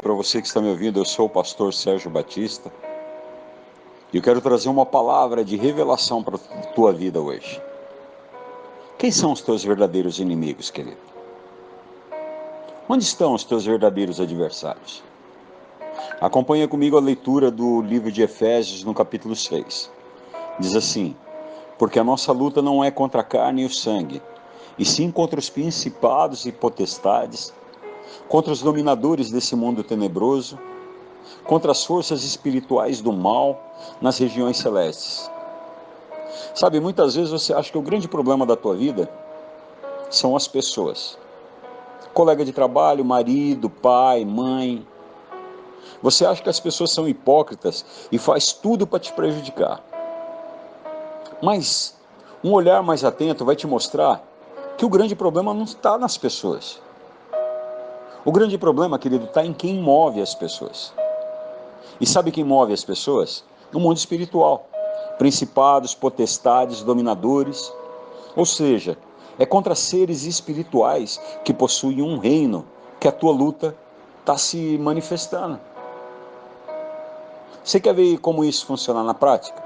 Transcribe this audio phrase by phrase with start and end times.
[0.00, 0.98] para você que está me ouvindo.
[0.98, 2.72] Eu sou o pastor Sérgio Batista
[4.12, 7.60] e eu quero trazer uma palavra de revelação para a tua vida hoje.
[8.96, 10.96] Quem são os teus verdadeiros inimigos, querido?
[12.88, 15.02] Onde estão os teus verdadeiros adversários?
[16.20, 19.90] Acompanha comigo a leitura do livro de Efésios, no capítulo 6.
[20.58, 21.14] Diz assim:
[21.76, 24.22] Porque a nossa luta não é contra a carne e o sangue,
[24.78, 27.52] e sim contra os principados e potestades
[28.28, 30.58] contra os dominadores desse mundo tenebroso,
[31.44, 33.60] contra as forças espirituais do mal
[34.00, 35.30] nas regiões celestes.
[36.54, 39.10] Sabe, muitas vezes você acha que o grande problema da tua vida
[40.10, 41.18] são as pessoas.
[42.12, 44.86] Colega de trabalho, marido, pai, mãe.
[46.02, 49.82] Você acha que as pessoas são hipócritas e faz tudo para te prejudicar.
[51.42, 51.96] Mas
[52.42, 54.22] um olhar mais atento vai te mostrar
[54.76, 56.80] que o grande problema não está nas pessoas.
[58.28, 60.92] O grande problema, querido, está em quem move as pessoas.
[61.98, 63.42] E sabe quem move as pessoas?
[63.72, 64.68] No mundo espiritual.
[65.16, 67.72] Principados, potestades, dominadores.
[68.36, 68.98] Ou seja,
[69.38, 72.66] é contra seres espirituais que possuem um reino
[73.00, 73.74] que a tua luta
[74.20, 75.58] está se manifestando.
[77.64, 79.62] Você quer ver como isso funciona na prática?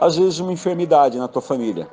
[0.00, 1.88] Às vezes uma enfermidade na tua família.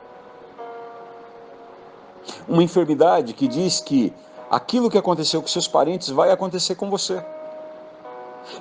[2.47, 4.11] Uma enfermidade que diz que
[4.49, 7.23] aquilo que aconteceu com seus parentes vai acontecer com você.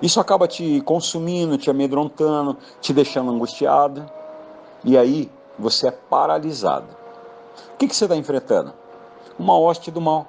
[0.03, 4.05] Isso acaba te consumindo, te amedrontando, te deixando angustiado.
[4.85, 6.87] E aí você é paralisado.
[7.75, 8.73] O que, que você está enfrentando?
[9.39, 10.27] Uma hoste do mal.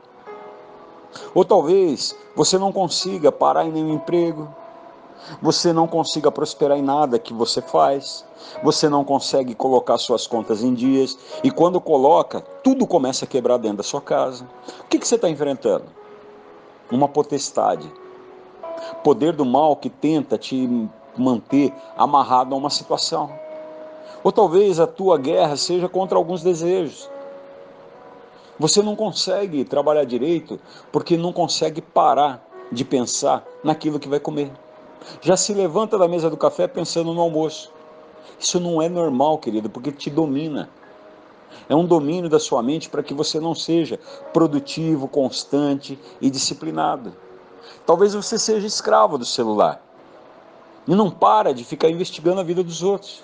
[1.34, 4.54] Ou talvez você não consiga parar em nenhum emprego,
[5.42, 8.26] você não consiga prosperar em nada que você faz,
[8.64, 13.58] você não consegue colocar suas contas em dias, e quando coloca, tudo começa a quebrar
[13.58, 14.48] dentro da sua casa.
[14.82, 15.86] O que, que você está enfrentando?
[16.92, 17.92] Uma potestade.
[19.04, 23.30] Poder do mal que tenta te manter amarrado a uma situação.
[24.24, 27.10] Ou talvez a tua guerra seja contra alguns desejos.
[28.60, 30.60] Você não consegue trabalhar direito
[30.92, 34.52] porque não consegue parar de pensar naquilo que vai comer
[35.22, 37.72] já se levanta da mesa do café pensando no almoço.
[38.40, 40.70] Isso não é normal, querido, porque te domina.
[41.70, 44.00] É um domínio da sua mente para que você não seja
[44.32, 47.14] produtivo, constante e disciplinado.
[47.86, 49.82] Talvez você seja escravo do celular
[50.88, 53.24] e não para de ficar investigando a vida dos outros.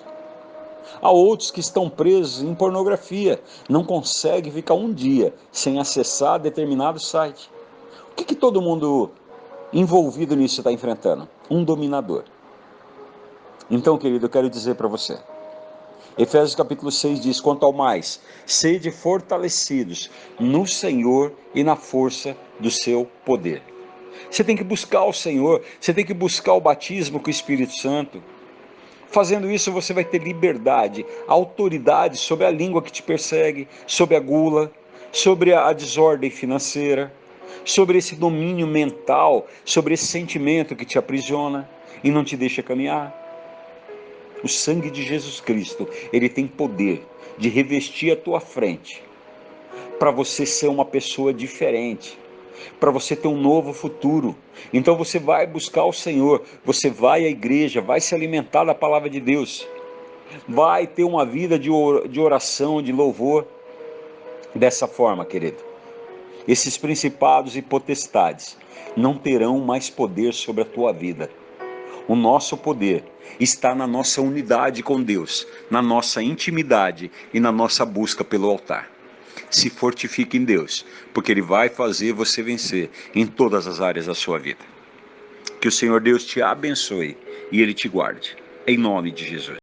[1.00, 7.00] Há outros que estão presos em pornografia, não conseguem ficar um dia sem acessar determinado
[7.00, 7.50] site.
[8.12, 9.10] O que, que todo mundo
[9.74, 11.28] envolvido nisso está enfrentando?
[11.50, 12.22] Um dominador.
[13.68, 15.18] Então, querido, eu quero dizer para você.
[16.16, 20.08] Efésios capítulo 6 diz: Quanto ao mais, sede fortalecidos
[20.38, 23.62] no Senhor e na força do seu poder.
[24.30, 27.74] Você tem que buscar o Senhor, você tem que buscar o batismo com o Espírito
[27.74, 28.22] Santo.
[29.08, 34.20] Fazendo isso, você vai ter liberdade, autoridade sobre a língua que te persegue, sobre a
[34.20, 34.70] gula,
[35.10, 37.12] sobre a desordem financeira
[37.64, 41.68] sobre esse domínio mental, sobre esse sentimento que te aprisiona
[42.02, 43.22] e não te deixa caminhar.
[44.42, 47.02] O sangue de Jesus Cristo, ele tem poder
[47.38, 49.02] de revestir a tua frente
[49.98, 52.18] para você ser uma pessoa diferente,
[52.78, 54.36] para você ter um novo futuro.
[54.72, 59.08] Então você vai buscar o Senhor, você vai à igreja, vai se alimentar da palavra
[59.08, 59.66] de Deus,
[60.46, 63.46] vai ter uma vida de oração, de louvor.
[64.54, 65.73] Dessa forma, querido
[66.46, 68.56] esses principados e potestades
[68.96, 71.30] não terão mais poder sobre a tua vida.
[72.06, 73.04] O nosso poder
[73.40, 78.90] está na nossa unidade com Deus, na nossa intimidade e na nossa busca pelo altar.
[79.50, 84.14] Se fortifique em Deus, porque Ele vai fazer você vencer em todas as áreas da
[84.14, 84.60] sua vida.
[85.60, 87.16] Que o Senhor Deus te abençoe
[87.50, 88.36] e Ele te guarde.
[88.66, 89.58] Em nome de Jesus.